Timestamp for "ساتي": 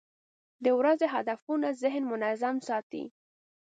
2.67-3.03